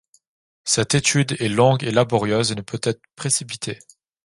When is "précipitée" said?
3.15-3.77